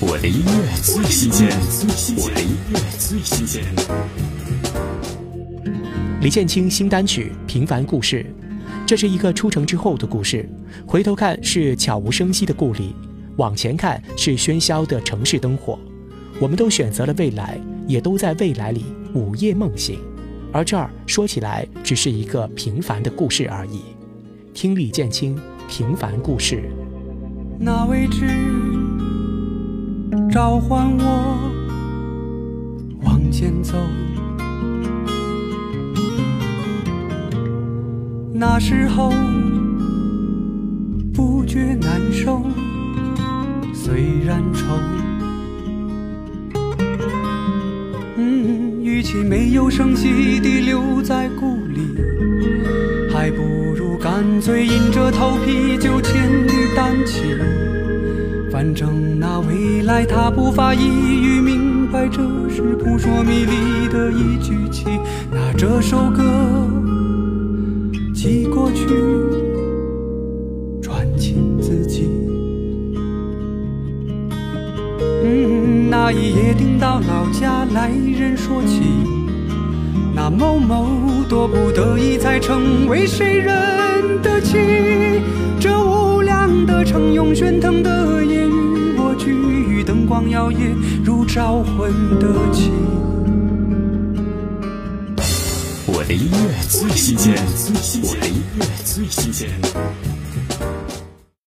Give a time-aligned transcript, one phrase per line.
[0.00, 1.48] 我的音乐最新鲜，
[2.16, 3.64] 我的音乐最新鲜。
[6.20, 8.24] 李建清新单曲《平凡故事》，
[8.86, 10.48] 这是一个出城之后的故事。
[10.86, 12.94] 回头看是悄无声息的故里，
[13.38, 15.76] 往前看是喧嚣的城市灯火。
[16.38, 17.58] 我们都选择了未来，
[17.88, 18.84] 也都在未来里
[19.14, 19.98] 午夜梦醒。
[20.52, 23.82] 而这儿说起来，只是一个平凡的故事而已。
[24.54, 25.36] 听李建清
[25.68, 26.56] 《平凡故事》。
[27.58, 28.24] 那位置
[30.30, 31.38] 召唤我
[33.02, 33.76] 往前走，
[38.34, 39.10] 那时候
[41.14, 42.42] 不觉难受，
[43.72, 44.66] 虽然愁。
[48.16, 51.80] 嗯，与其没有声息地留在故里，
[53.10, 53.42] 还不
[53.74, 56.52] 如干脆硬着头皮就千里
[59.88, 62.20] 来他不发一语明白，这
[62.54, 65.00] 是扑朔迷离的一句情。
[65.32, 66.22] 拿这首歌
[68.14, 68.86] 寄过去，
[70.82, 72.06] 传情自己。
[75.24, 78.82] 嗯，那一夜听到老家来人说起，
[80.14, 80.86] 那某某
[81.30, 84.58] 多不得已才成为谁人的妻。
[85.58, 88.17] 这无量的城涌喧腾的
[90.18, 90.74] 光摇曳
[91.04, 92.72] 如招魂的旗。
[95.86, 97.36] 我的音乐最新鲜，
[98.02, 99.48] 我的音乐最新鲜。